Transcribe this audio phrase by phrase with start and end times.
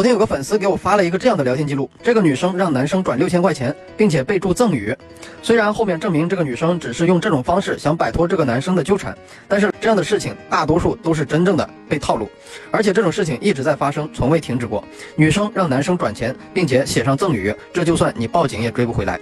[0.00, 4.96] 昨天有个粉丝给我发了一个这样的聊天记录，这个女生让男生转六千块钱，并且备注赠与。
[5.42, 9.14] 虽然后面证明这个女生只是用这种方式想摆脱这个男生的纠缠，
[9.46, 12.30] 但是这样的事情大多数都是真正的被套路，
[12.70, 14.82] 而且这种事情一直在发生，从未停止过。
[15.16, 19.20] 女生让男生转钱，并且写上赠与，这就算你报警也追不回来。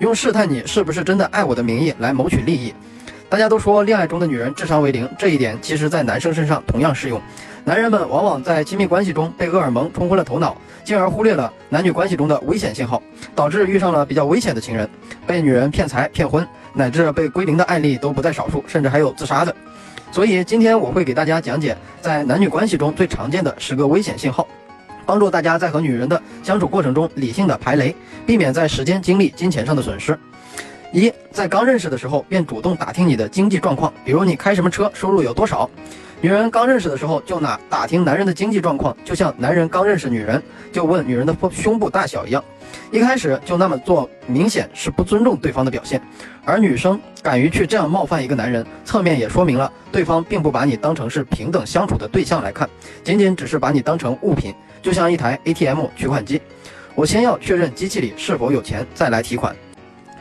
[0.00, 2.74] 用试探你是不是真的爱我的名义来谋取利益。
[3.28, 7.22] 大家都说恋爱中的女人智商为零，这一点其实在男生身上同样适用。
[7.66, 13.02] 男人们往往在亲密关系中被荷尔蒙冲昏了头脑，进而忽略了男女关系中的危险信号，
[13.34, 14.88] 导致遇上了比较危险的情人，
[15.26, 19.52] 被女人骗财骗婚，乃至被归零的案例都不在少数，甚至还有自杀的。
[20.12, 24.46] 所以今天我会给大家讲解在男女关系中最常见的十个危险信号，
[25.04, 27.92] 帮助大家在和女人的相处过程中理性的排雷，
[28.24, 30.16] 避免在时间、精力、金钱上的损失。
[30.92, 35.68] 一，在刚认识的时候便主动打听你的经济状况，比如你开什么车，收入有多少。
[36.22, 42.42] 女人刚认识的时候就拿打听男人的经济状况，就像男人刚认识女人就问女人的胸部大小一样，
[42.90, 46.00] 一开始就那么做，明显是不尊重对方的表现。
[46.44, 52.68] 而女生敢于去这样冒犯一个男人，侧面也说明了对方并不把你当成是平等相处的对象来看，
[53.04, 56.40] 仅仅只是把你当成物品，就像一台 ATM 取款机，
[56.94, 59.54] 我先要确认机器里是否有钱，再来提款。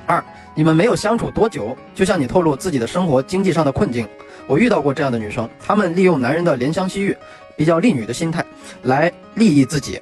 [0.05, 4.05] 二，你们没有相处多久，就向你透露自己的生活经济上的困境。
[4.47, 7.17] 我遇到过这样的女生，她们利用男人的怜香惜玉、
[7.55, 8.45] 比较利女的心态
[8.83, 9.99] 来利益自己。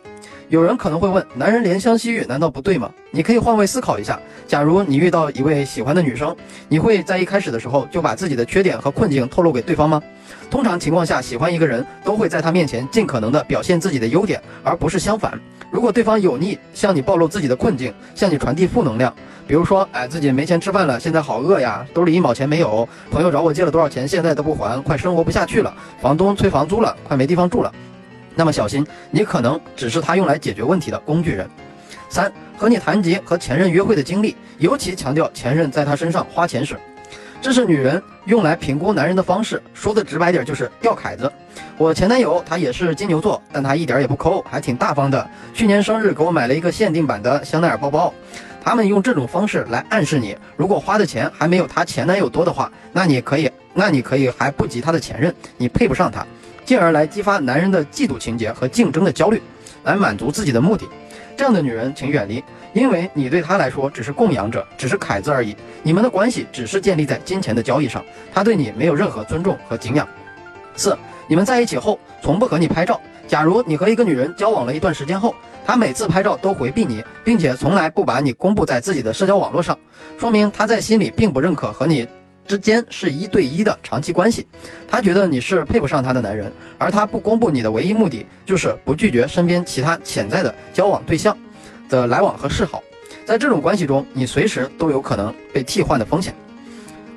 [0.49, 2.91] 有人可能会问，男人怜香惜玉难道不对吗？
[3.09, 6.35] 你可以换位思考一下，假如你遇到一位喜欢的女生，
[6.67, 10.01] 你会在一开始的时候就把自己的缺点和困境透露给对方吗？
[10.51, 15.39] 通常情况下，喜欢一个人都会在他面前尽可能的表现自己的优点，而不是相反。
[15.73, 19.11] 如果对方有意向你暴露自己的困境，向你传递负能量。
[19.47, 27.73] 比如说，哎，自己没钱吃饭了，现在好饿呀，兜里一毛钱没有，朋友找我借了多少钱，现在都不还，快生活不下去了，房东催房租了，快没地方住了。
[28.35, 31.49] 那么小心，你可能只是他用来解决问题的工具人。
[32.07, 36.77] 三，和你谈及和前任约会的经历，尤其强调前任在他身上花钱时，
[37.43, 39.61] 这是女人用来评估男人的方式。
[39.73, 41.29] 说的直白点就是钓凯子。
[41.77, 45.29] 我前男友他也是金牛座，但他一点也不抠，还挺大方的。
[45.53, 48.13] 去年生日给我买了一个限定版的香奈儿包包。
[48.63, 56.25] 他们用这种方式来暗示你，如果花的钱还没有她前男友多的话，那你可以，那你可以还不及她的前任，你配不上他，
[56.63, 59.41] 进而来激发男人的嫉妒情节和竞争的焦虑，
[59.83, 60.87] 来满足自己的目的。
[61.35, 65.55] 这样的女人请远离，因为你对她来说只是供养者，只是凯子而已。
[65.81, 70.07] 你们的关系只是建立在金钱的交易上，她对你没有任何尊重和敬仰。
[70.75, 72.99] 四，你们在一起后从不和你拍照。
[73.27, 75.33] 假如你和一个女人交往了一段时间后，
[75.65, 79.77] 她每次拍照都回避你，并且从来不把你公布在自己的社交网络上，
[80.19, 82.07] 说明她在心里并不认可和你
[82.47, 84.45] 之间是一对一的长期关系，
[84.87, 91.37] 她觉得你是配不上她的男人，而她不公布你的唯一目的就是不拒绝身边其他潜在的交往对象
[91.89, 92.83] 的来往和示好，
[93.25, 96.35] 在这种关系中，你随时都有可能被替换的风险。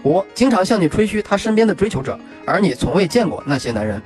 [0.04, 4.00] 五，经常向你吹嘘她身边的追求者，而你从未见过那些男人。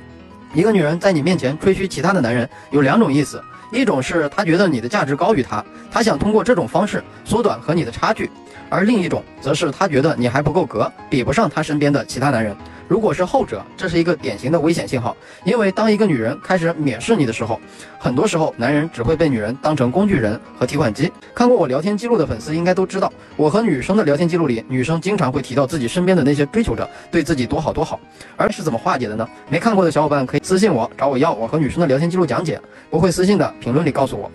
[0.55, 8.27] 一个女人在你面前吹嘘其他的男人，有两种意思：一种是她觉得你的价值高于她，她想通过这种方式缩短和你的差距；
[8.71, 12.57] 而另一种则是他觉得你还不够格，比不上他身边的其他男人。
[12.89, 17.61] 如果是后者，这是一个典型的危险信号，因为当一个女人开始蔑视你的时候，
[18.01, 21.13] 很多时候男人只会被女人当成工具人和提款机。
[21.33, 28.01] 看过我聊天记录的粉丝应该都知道，我和女生的聊天记录里，女生经常会提到自己身边的那些追求者对自己多好多好，
[28.37, 29.29] 而是怎么化解的呢？
[29.49, 32.61] 没看过的小伙伴可以私信我找我要我和女生的聊天记录讲解，
[32.91, 34.29] 不会私信的评论里告诉我。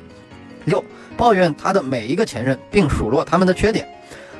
[0.63, 0.81] 六，
[1.17, 3.85] 抱怨他的每一个前任，并数落他们的缺点。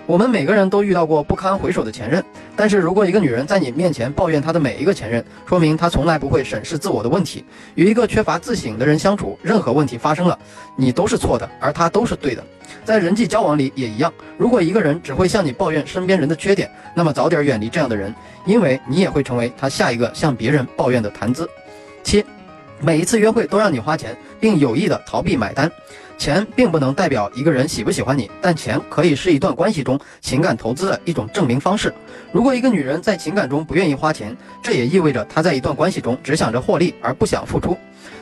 [0.07, 2.23] 我们每个人都遇到过不堪回首的前任，
[2.55, 7.43] 但是如果一个女人在你面前抱怨她的每一个前任，说明她从来不会审视自我的问题。
[7.73, 10.37] 与一个缺乏自省的人相处，任何问题发生了，
[10.75, 12.43] 你都是错的，而他都是对的。
[12.83, 18.13] 在人际交往里也一样，如果一个人只会向你抱怨身边人的缺点，那么早点远离这样的人，
[18.45, 21.49] 因为你也会成为他下一个向别人抱怨的谈资。
[22.03, 22.23] 七，
[22.79, 25.71] 每一次约会都让你花钱，并有意的逃避买单。
[26.17, 31.93] 钱并不能代表一个人喜不喜欢你，但钱可以是一段关系中情感投资的一种证明方式。
[32.31, 37.77] 如果一个女人在情感中不愿意花钱，这也意味着她在一段关系中只想着获利而不想付出。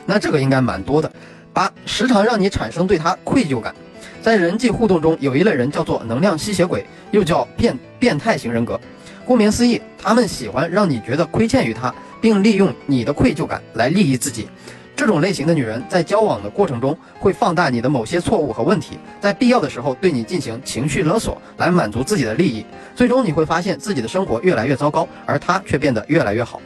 [0.06, 1.10] 那这个应该蛮多的。
[1.52, 3.74] 八，时常让你产生对她愧疚感。
[4.20, 8.80] 在人际互动中，有一类人叫做能量吸血鬼，又叫变变态型人格。
[9.24, 14.48] 顾名思义，他们喜欢让你觉得亏欠于他，并利用你的愧疚感来利益自己。
[14.96, 22.64] 这种类型的女人在交往的过程中会放大你的某些错误和问题，在必要的时候对你进行情绪勒索，来满足自己的利益。
[22.94, 26.60] 最终你会发现自己的生活越来越糟糕，而她却变得越来越好。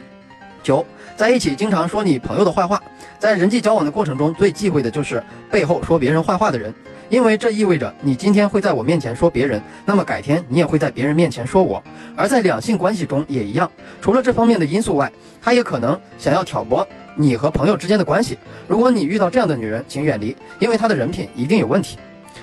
[0.61, 0.85] 九，
[1.15, 2.81] 在一起经常说你朋友的坏话，
[3.17, 6.73] 在人际交往的过程中最忌讳的就是背后说别人坏话的人，
[7.09, 11.81] 因为这意味着你今天会在我面前说别人，那么改天你也会在别人面前说我。
[12.15, 13.71] 而在两性关系中也一样，
[14.01, 18.37] 除了这方面的因素外，他也可能想要挑拨你和朋友之间的关系。
[18.67, 21.97] 如果你遇到这样的女人，请远离，因为她的人品一定有问题。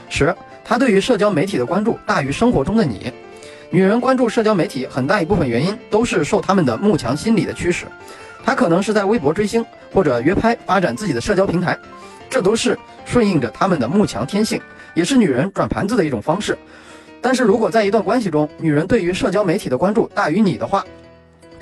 [0.08, 0.34] 十，
[0.64, 3.12] 她对于社交媒体的关注大于生活中的你。
[3.70, 7.86] 女人关注社交媒体很大一部分原因都是受她们的慕强心理的驱使，
[8.44, 11.76] 她可能是在微博追星或者约拍发展自己的社交平台，
[12.30, 14.60] 这都是顺应着她们的慕强天性，
[14.94, 16.56] 也是女人转盘子的一种方式。
[17.20, 20.84] 但是如果在一段关系中，女人对于社交媒体的关注大于你的话，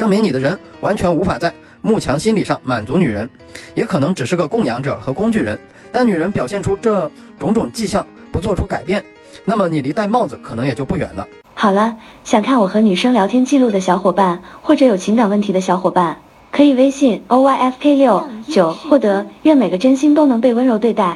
[0.05, 3.27] 证明你的人完全无法在慕强心理上满足女人，
[3.75, 5.59] 也可能只是个供养者和工具人。
[5.91, 9.03] 但女人表现出这种种迹象，不做出改变，
[9.47, 11.27] 那么你离戴帽子可能也就不远了。
[11.55, 16.19] 好了，想看我和女生聊天记录的小伙伴，或者有情感问题的小伙伴，
[16.51, 19.25] 可以微信 o y f k 六九获得。
[19.45, 21.13] 愿每个真心都能被温柔对待。